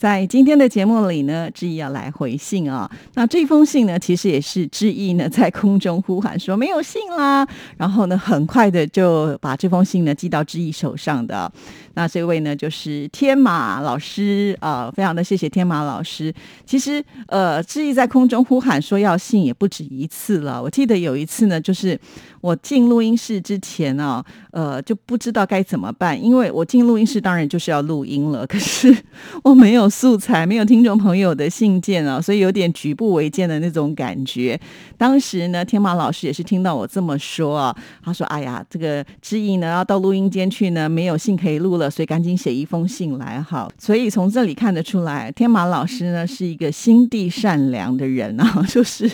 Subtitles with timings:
[0.00, 2.90] 在今天的节目里呢，志毅要来回信啊。
[3.12, 7.46] 那这封信呢，其实也是志毅呢在空中呼喊说没有信啦，
[7.76, 11.52] 然后呢，很快的就把这封信呢寄到志毅手上的。
[11.92, 16.32] 那这位呢，就是天马老师啊，非常的谢谢天马老师。
[16.64, 20.62] 其实呃，志毅在空中呼喊说要信也不止一次了。
[20.62, 22.00] 我记得有一次呢，就是
[22.40, 28.96] 我进录音室之前啊，呃，就不知道该怎么办，因为我进录音室当然就是要录音了，可是
[29.42, 29.89] 我没有。
[29.90, 34.58] 素材没有听众朋友的信件啊，所以有点举步维艰的那种感觉。
[34.96, 49.10] 当时呢，天马老师也是听到我这么说啊，他说：“哎呀，这个知意呢要到录音间去呢，没有信可以录了，所以赶紧写一封信来哈。”所以从这里看得出来，天马老师呢是一个心地善良的人啊， 就是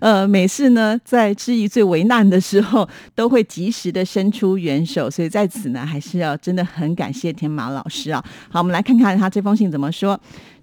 [0.00, 5.10] 呃，每次呢在知意最为难的时候，都会及时的伸出援手。
[5.10, 8.24] 所以在此呢，还是要真的很感谢天马老师啊。
[8.48, 10.13] 好，我们来看看他这封信怎么说。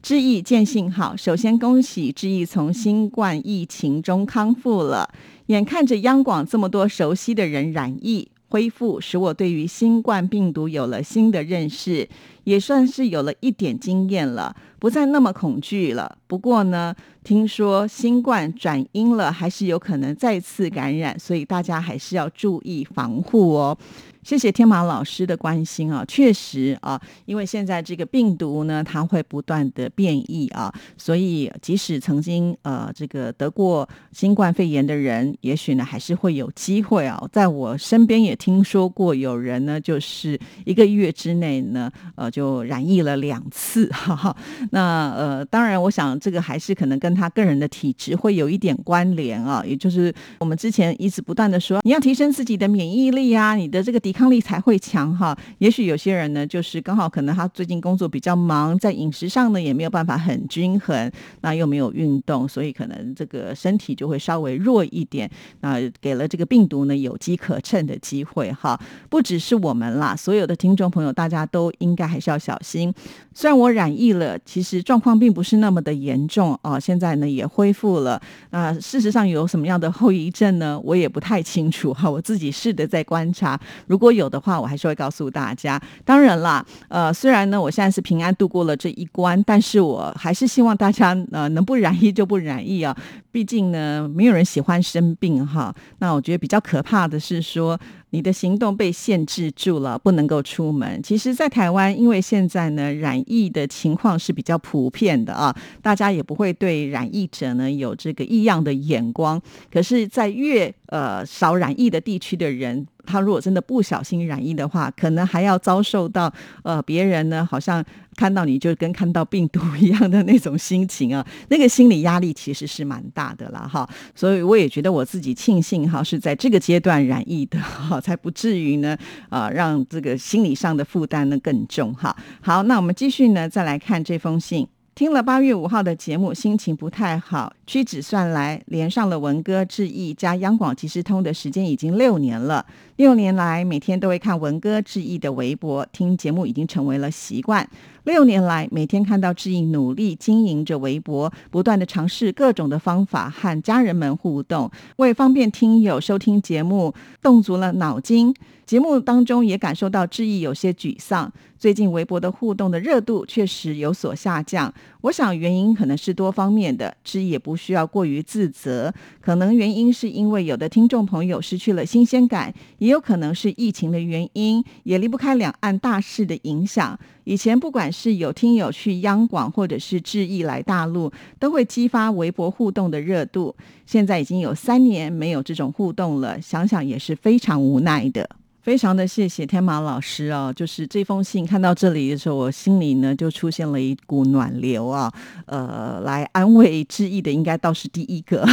[0.01, 5.09] 志毅见信好，首先恭喜志毅从新冠疫情中康复了。
[5.47, 12.07] 眼看着央广这么多熟悉的人染疫恢复，使我对于新冠病毒有了新的认识，
[12.45, 16.17] 也算是有了一点经验了，不再那么恐惧了。
[16.27, 23.77] 不过呢，听说新冠转阴了，还是有可能再次感染，所以大家还是要注意防护哦。
[24.23, 37.21] 谢谢天马老师的关心啊，确实啊，因为现在这个病毒呢，它会不断的变异啊，所以即使曾经呃这个得过新冠肺炎的人，也许呢还是会有机会啊。
[37.31, 44.35] 在我身边也听说过有人呢，就是一个月之内呢，呃就染疫了两次，哈哈。
[44.71, 55.37] 那呃当然，我想这个还是可能跟他个人的体质会有一点关联啊，也就是我们之前一直不断的说，你要提升自己的免疫力啊，你的这个抵抵抗力才会强哈。
[55.59, 65.31] 也许有些人呢，就是刚好可能他最近工作比较忙，在饮食上呢也没有办法很均衡，那又没有运动，所以可能这个身体就会稍微弱一点。
[65.61, 68.77] 那给了这个病毒呢有机可乘的机会哈。
[69.09, 72.93] 不只是我们啦，所有的听众朋友，大家都应该还是要小心。
[73.33, 76.77] 虽然我染疫了，其实状况并不是那么的严重啊。
[76.77, 78.21] 现在呢也恢复了。
[78.49, 80.77] 那事实上有什么样的后遗症呢？
[80.83, 82.11] 我也不太清楚哈。
[82.11, 83.57] 我自己试着在观察。
[83.87, 85.79] 如如果有的话，我还是会告诉大家。
[86.03, 92.97] 当然啦，呃，虽然呢，我现在是平安度过了这一关，但是我还是希望大家呃能不染疫就不染疫啊。
[93.31, 95.71] 毕竟呢，没有人喜欢生病哈。
[95.99, 97.79] 那我觉得比较可怕的是说。
[98.13, 101.01] 你的行动被限制住了，不能够出门。
[101.01, 109.41] 其实，在台湾，因为现在呢，染疫的情况是比较普遍的啊，大家也不会对染疫者呢有这个异样的眼光。
[109.71, 116.31] 可是，在越呃少染疫的地区的人，他如果真的不小心染疫的话，可能还要遭受到
[116.63, 117.83] 呃别人呢，好像。
[118.17, 123.89] 看到你就跟看到病毒一样的那种心情啊， 那个心理压力其实是蛮大的了哈。
[124.13, 128.97] 所以我也觉得我自己庆幸哈，是在这个阶段染疫的哈，才不至于呢
[129.29, 132.13] 啊让这个心理上的负担呢更重哈。
[132.41, 134.67] 好，那我们继续呢再来看这封信。
[134.93, 137.53] 听了八月五号的节目，心情不太好。
[137.71, 142.65] 屈指算来，连上了文哥致意加央广即时通的时间已经六年了。
[142.97, 147.65] 六年来，每天都会看文哥致意的微博，听节目已经成为了习惯。
[148.03, 158.35] 六年来，每天看到志毅努力经营着微博，不断的尝试各种的方法和家人们互动，为方便听友收听节目，动足了脑筋。
[158.65, 164.73] 节目当中也感受到志毅有些沮丧，最近微博的互动的热度确实有所下降。
[165.01, 168.91] 我想原因可能是多方面的，志毅也不需要过于自责。
[169.19, 176.99] 可能原因是因为有的听众朋友失去了新鲜感，也有可能是疫情的原因，也离不开两岸大事的影响。
[177.25, 183.55] 以前不管是有听友去央广，或者是致意来大陆，都会激发微博互动的热度。
[183.85, 188.27] 现在已经有三年没有这种互动了，想想也是非常无奈的。
[188.61, 195.11] 非常的谢谢天马老师啊，就是这封信看到这里的时候，我心里呢就出现了一股暖流啊。
[195.45, 198.45] 呃，来安慰致意的应该倒是第一个。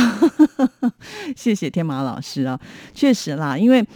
[1.37, 2.58] 谢谢天马老师啊，
[2.94, 3.87] 确实啦，因为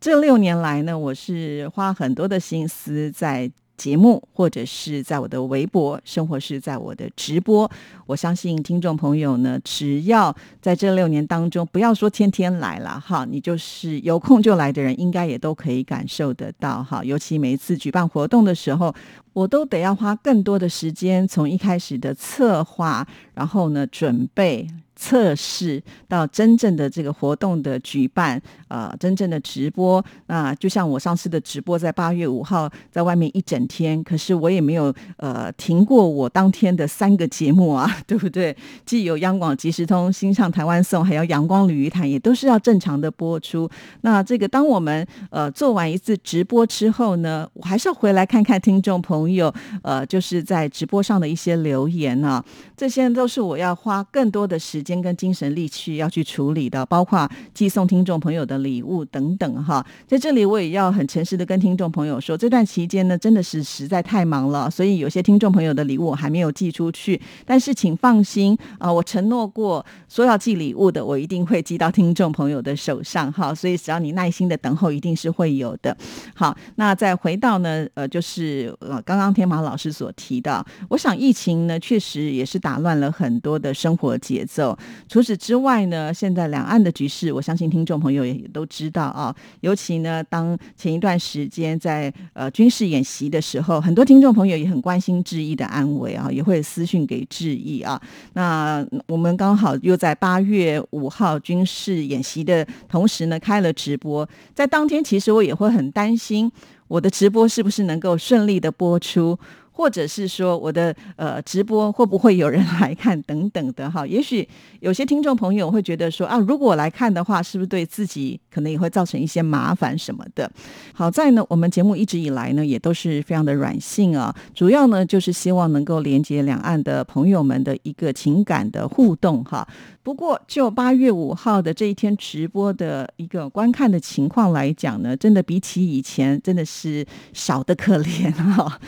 [0.00, 3.50] 这六年来呢，我是花很多的心思在。
[3.80, 7.70] 节目，或者是在我的微博，生活是在我的直播。
[8.04, 17.02] 我相信听众朋友呢，只要在这六年当中，不要说天天来了哈，你就是有空就来的人，应该也都可以感受得到哈。
[17.02, 18.94] 尤其每一次举办活动的时候，
[19.32, 24.68] 我都得要花更多的时间，从一开始的策划，然后呢准备。
[25.00, 38.54] 测试到真正的这个活动的举办，呃，真正的直播，那就像我上次的直播，在八月五号在外面一整天，可是我也没有呃停过我当天的三个节目啊， 对不对？
[38.84, 43.66] 既有央广即时通、新上台湾颂，还有阳光旅游台，也都是要正常的播出。
[44.02, 49.50] 那这个当我们呃做完一次直播之后呢，我还是要回来看看听众朋友
[49.82, 52.44] 呃就是在直播上的一些留言啊，
[52.76, 54.89] 这些都是我要花更多的时间。
[55.02, 59.84] 跟精神力气要去处理的，包括寄送听众朋友的礼物等等哈。
[60.06, 67.20] 在这里，我也要很诚实的跟听众朋友说，这段期间呢，真的是实在太忙了，所以有些听众朋友的礼物我还没有寄出去。
[67.44, 73.54] 但是请放心啊，我承诺过说要寄礼物的，我一定会寄到听众朋友的手上哈。
[73.54, 75.94] 所以只要你耐心的等候，一定是会有的。
[76.34, 84.76] 好，那再回到呢，呃，就是呃，刚刚天马老师所提到，我想疫情呢，确实也是打乱了很多的生活节奏。
[85.08, 89.34] 除此之外呢，现在两岸的局势，我相信听众朋友也都知道啊。
[89.60, 98.00] 尤其呢，当前一段时间在呃军事演习的时候，很多听众朋友也很关心志毅的安危啊，也会私讯给志毅啊。
[98.34, 104.28] 那我们刚好又在八月五号军事演习的同时呢，开了直播。
[104.54, 106.50] 在当天，其实我也会很担心，
[106.88, 109.38] 我的直播是不是能够顺利的播出。
[109.80, 114.06] 或者是说我的呃直播会不会有人 来看等等的哈？
[114.06, 114.46] 也许
[114.80, 120.52] 有些听众朋友会觉得说啊，如果来看的话，是不是对自己可能也会造成一些麻烦什么的？
[120.92, 129.66] 好在呢，我们节目一直以来呢也都是非常的软性啊，主要呢就是希望能够连接两岸的朋友们的一个情感的互动哈。
[130.02, 138.78] 不过就八月五号的这一天直播的一个观看的情况来讲呢，真的比起以前真的是少的可怜哈。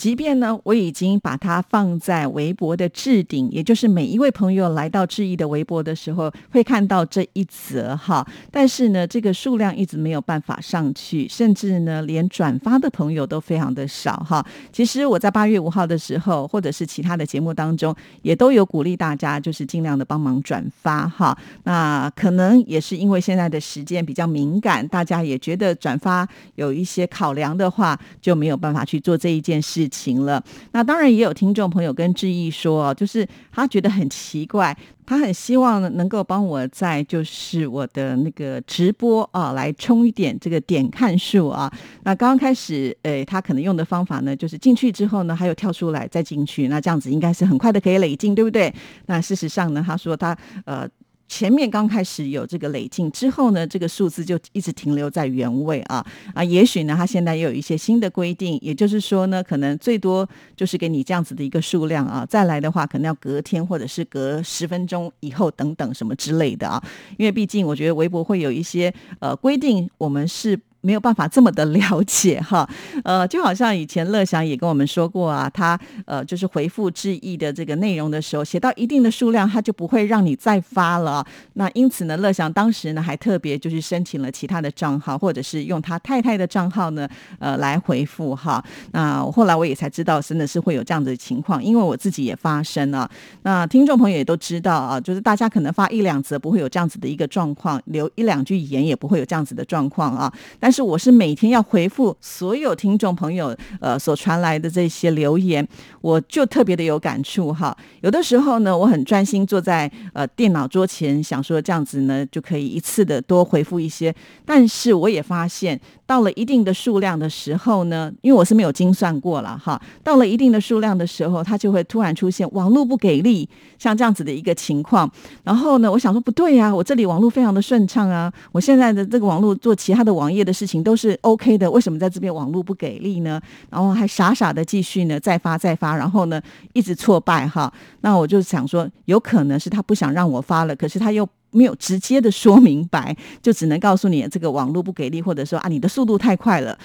[0.00, 8.26] 即便呢，我已经把它放在微博的置顶，也就是每一位朋友来到志毅的微博的时候，会看到这一则哈。
[8.50, 14.42] 但是呢，这个数量一直没有办法上去，甚至呢，连转发的朋友都非常的少哈。
[14.72, 21.36] 其实我在八月五号的时候，或者是其他的节目当中，也都有鼓励大家，就是尽量的帮忙转发哈。
[21.64, 29.89] 那可能也是因为现在的时间比较敏感，大家也觉得转发有一些考量的话，就没有办法去做这一件事。
[29.90, 30.42] 情了，
[30.72, 41.70] 那当然也有听众朋友跟志毅说，就是他觉得很奇怪，他很希望能够帮我在就是我的那个直播啊，来充一点这个点看数啊。
[42.04, 48.72] 那刚刚开始，诶，他可能用的方法呢，就是进去之后呢，还有跳出来再进去，那这样子应该是很快的可以累进，对不对？
[49.06, 50.88] 那事实上呢，他说他呃。
[51.30, 56.04] 前面刚开始有这个累进之后呢，这个数字就一直停留在原位啊
[56.34, 66.82] 啊，也许呢，它现在又有一些新的规定，也就是说呢，可能最多就是给你这样子的一个数量啊，再来的话可能要隔天或者是隔十分钟以后等等什么之类的啊，
[67.16, 70.58] 因为毕竟我觉得微博会有一些呃规定，我们是。
[70.80, 72.68] 没有办法这么的了解哈，
[73.04, 81.24] 呃，就好像以前乐祥也跟我们说过啊，他呃就是回复致意的这个内容的时候，写到一定的数量，他就不会让你再发了。
[81.54, 87.08] 那因此呢，乐祥当时呢还特别就是申请了其他的账号，或者是用他太太的账号呢，
[87.38, 88.62] 呃来回复哈。
[88.92, 93.08] 那后来我也才知道，真的是会有这样子的情况，因为我自己也发生了。
[93.42, 105.66] 那听众朋友也都知道啊，就是大家可能发一两则不会有这样子的一个状况，留一两句言也不会有这样子的状况啊，但但是我是每天要回复所有听众朋友呃所传来的这些留言，
[106.00, 107.76] 我就特别的有感触哈。
[108.02, 114.14] 有的时候呢，我很专心坐在呃电脑桌前，想说这样子呢就可以一次的多回复一些。
[114.44, 125.10] 但是我也发现，到了一定的数量的时候呢，因为我是没有精算过了哈，到了一定的数量的时候，它就会突然出现网络不给力，像这样子的一个情况。
[125.42, 130.54] 然后呢，我想说不对呀，我这里网络非常的顺畅啊，我现在的这个网络做其他的网页的。
[130.60, 133.40] 事情都是 OK 的，为什么在这边网络不给力呢？
[133.70, 136.38] 然后还傻傻的继续呢，再发再发，然后呢
[136.74, 137.72] 一直挫败哈。
[138.02, 146.78] 那我就想说，有可能是他不想让我发了，可是他又没有直接的说明白，就只能告诉你这个网络不给力，或者说啊你的速度太快了。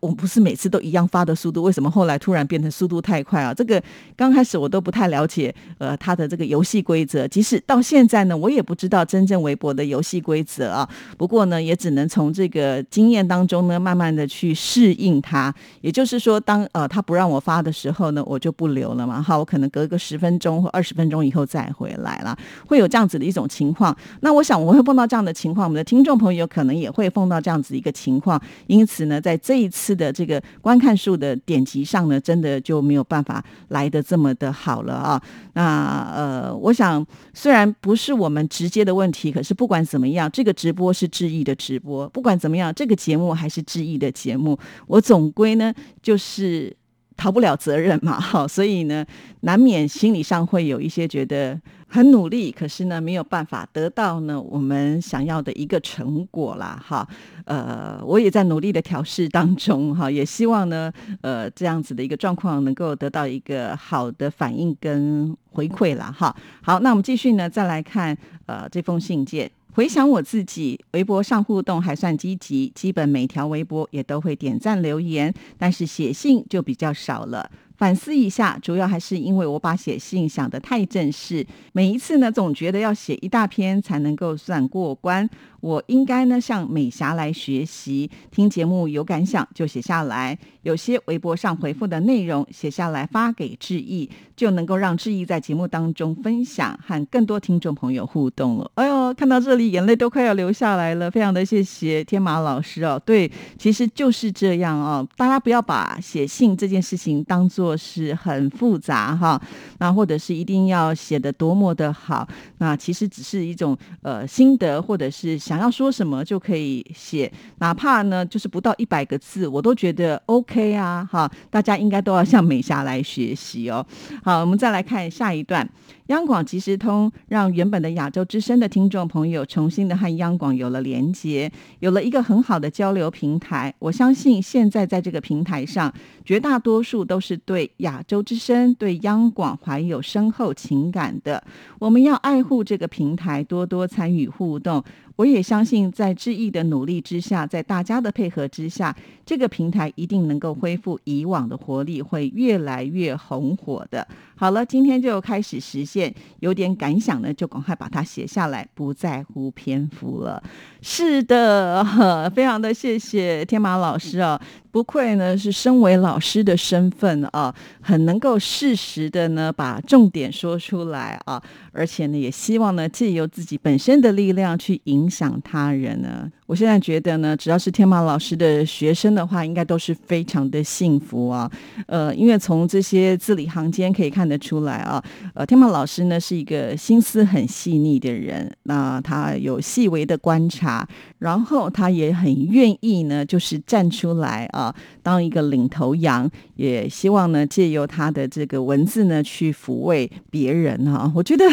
[0.00, 3.52] 我不是每次都一样发的速度，为什么后来突然变成速度太快啊？
[3.52, 3.82] 这个
[4.16, 7.26] 刚开始我都不太了解，呃，它的这个游戏规则。
[7.28, 10.88] 即使到现在呢，我也不知道真正微博的游戏规则啊。
[11.16, 15.54] 不过呢，也只能从这个经验当中呢，慢慢的去适应它。
[15.80, 19.22] 也就是说，当呃他不让我发的时候呢，我就不留了嘛。
[19.22, 23.96] 好，我可能隔个十分钟或二十分钟以后再回来了，会有这样子的一种情况。
[24.20, 28.40] 那我想我会碰到这样的情况，我们的听众朋友可能也会碰到这样子一个情况。
[28.66, 35.22] 因此呢，在这一次次的这个观看数的点击上呢，真的就没有办法来的这么的好了啊。
[35.54, 45.72] 那呃，我想虽然不是我们直接的问题，可是不管怎么样，这个直播是质疑的直播，不管怎么样，这个节目还是质疑的节目，我总归呢
[46.02, 46.76] 就是
[47.16, 48.20] 逃不了责任嘛。
[48.20, 49.06] 好，所以呢，
[49.40, 51.58] 难免心理上会有一些觉得。
[51.92, 57.06] 很努力，可是呢没有办法得到呢我们想要的一个成果啦，哈，
[57.46, 66.34] 呃，我也在努力的调试当中，哈，也希望呢，呃，这样子的一个状况能够得到一个好的反应跟回馈啦，哈。
[66.62, 68.16] 好，那我们继续呢，再来看
[68.46, 69.50] 呃这封信件。
[69.72, 77.48] 回想我自己，微博上互动还算积极，基本每条微博也都会点赞留言，但是写信就比较少了。
[77.80, 85.26] 反思一下，主要还是因为我把写信想得太正式，每一次呢总觉得要写一大篇才能够算过关。
[85.60, 98.70] 我应该呢向美霞来学习，听节目有感想就写下来，有些微博上回复的内容写下来发给志毅，就能够让志毅在节目当中分享，和更多听众朋友互动了。
[98.76, 102.98] 哎呦，看到这里眼泪都快要流下来了，非常的谢谢天马老师哦。
[103.04, 109.40] 对，其实就是这样哦，大家不要把写信这件事情当做是很复杂哈，
[109.78, 112.26] 那或者是一定要写的多么的好，
[112.58, 115.38] 那其实只是一种呃心得或者是。
[115.50, 117.28] 想要说什么就可以写，
[117.58, 121.04] 哪怕呢就是不到一百个字，我都觉得 OK 啊！
[121.10, 123.84] 哈，大家应该都要向美霞来学习哦。
[124.22, 125.68] 好，我们再来看下一段。
[126.06, 133.74] 央广即时通让原本的亚洲之声的听众朋友重新的和央广有了连接，有了一个很好的交流平台。
[133.80, 135.92] 我相信现在在这个平台上，
[136.24, 141.42] 绝大多数都是对亚洲之声、对央广怀有深厚情感的。
[141.80, 144.82] 我们要爱护这个平台，多多参与互动。
[145.20, 148.96] 我也相信，在志毅的努力之下，在大家的配合之下，
[149.26, 154.08] 这个平台一定能够恢复以往的活力，会越来越红火的。
[154.34, 160.42] 好了，今天就开始实现，有点感想呢，就赶快把它写下来，不在乎篇幅了。
[160.80, 161.84] 是的，
[162.34, 164.40] 非常的谢谢天马老师哦。
[164.72, 176.30] 不愧呢是身为老师的身份啊，很能够适时的呢把重点说出来啊，而且呢也希望呢借由自己本身的力量去影响他人呢。
[176.50, 181.48] 我现在觉得呢，只要是天马老师的学生的话，应该都是非常的幸福啊。
[181.86, 185.00] 呃，因为从这些字里行间可以看得出来啊，
[185.34, 190.84] 呃，天马老师呢是一个心思很细腻的人，那他有细微的观察，
[191.20, 194.74] 然后他也很愿意呢，就是站出来啊。
[195.04, 201.12] 当一个领头羊，也希望呢，借由他的这个文字呢，去抚慰别人哈。
[201.14, 201.44] 我觉得。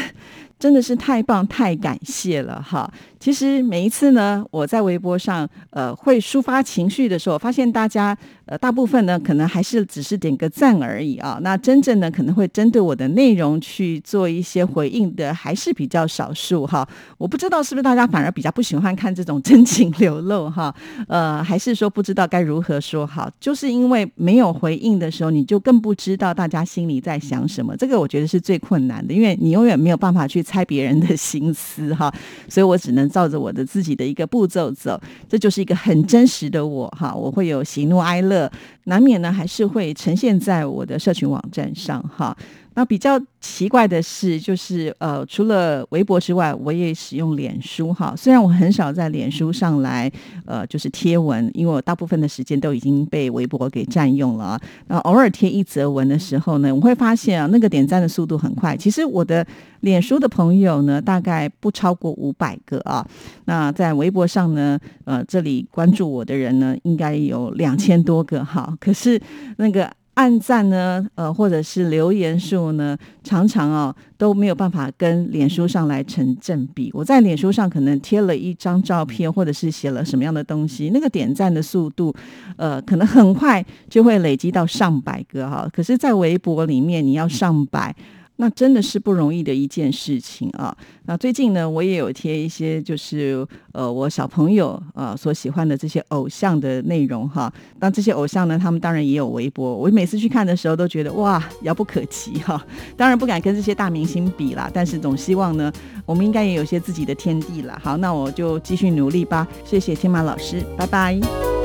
[0.59, 2.91] 真的是太棒，太感谢了哈！
[3.19, 11.37] 其实每一次呢，我在微博上呃会抒发情绪的时候，发现大家呃大部分呢可能还是只是点个赞而已啊。
[11.43, 16.87] 那真正呢可能会针对我的内容去做一些回应的，还是比较少数哈。
[17.19, 20.73] 我不知道是不是大家反而比较不喜欢看这种真情流露哈？
[21.07, 23.29] 呃，还是说不知道该如何说好？
[23.39, 27.75] 就是因为没有回应的时候，你就更不知道大家心里在想什么。
[27.77, 30.46] 这个我觉得是最困难的，因为你永远没有办法去。
[30.47, 32.13] 猜别人的心思哈，
[32.47, 37.13] 所以我只能照着我的自己的一个步骤走，这就是一个很真实的我哈。
[37.13, 38.49] 我会有喜怒哀乐，
[38.85, 42.35] 难免呢还是会呈现在我的社群网站上哈。
[42.77, 48.13] 那比较奇怪的是，就是呃，除了微博之外，我也使用脸书哈。
[48.15, 50.11] 虽然我很少在脸书上来
[50.45, 54.61] 呃，就是贴文，因为我大部分的时间都已经被微博给占用了。
[54.89, 58.77] 那偶尔贴一则文的时候呢，我会发现啊，那个点赞的速度很快。
[58.77, 59.43] 其实我的
[59.79, 63.03] 脸书的朋友呢，大概不超过五百个啊。
[63.45, 68.77] 那在微博上呢，呃，这里关注我的人呢，应该有两千多个哈。
[68.79, 69.19] 可是
[69.57, 69.91] 那个。
[70.17, 76.89] 按赞呢，呃，或者是留言数呢，常常哦都没有办法跟脸书上来成正比。
[76.91, 82.11] 我在脸书上可能贴了一张照片，或者是写了什么样的东西，那个点赞的速度，
[82.55, 85.69] 呃，可能很快就会累积到上百个哈。
[85.71, 87.95] 可是，在微博里面，你要上百。
[88.37, 90.75] 那真的是不容易的一件事情啊。
[91.05, 97.51] 那最近呢，我也有贴一些，就是呃，我小朋友呃所喜欢的这些偶像的内容哈。
[97.79, 99.75] 那这些偶像呢，他们当然也有微博。
[99.75, 102.63] 我每次去看的时候，都觉得哇，遥不可及哈。
[102.95, 105.71] 当然不敢跟这些大明星比啦，但是总希望呢，
[106.05, 107.79] 我们应该也有些自己的天地了。
[107.83, 109.47] 好，那我就继续努力吧。
[109.65, 111.56] 谢谢天马老师，拜拜。